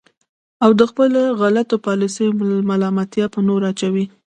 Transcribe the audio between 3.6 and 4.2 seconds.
واچوي.